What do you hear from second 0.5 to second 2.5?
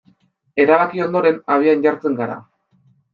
Erabaki ondoren, abian jartzen gara.